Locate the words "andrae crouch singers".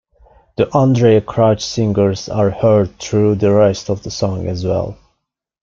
0.65-2.27